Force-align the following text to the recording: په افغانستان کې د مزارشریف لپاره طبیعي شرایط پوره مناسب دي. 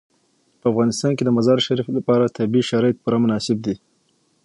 په 0.59 0.65
افغانستان 0.71 1.11
کې 1.17 1.23
د 1.25 1.29
مزارشریف 1.37 1.87
لپاره 1.97 2.33
طبیعي 2.37 2.67
شرایط 2.69 2.97
پوره 3.03 3.17
مناسب 3.23 3.57
دي. 3.65 3.75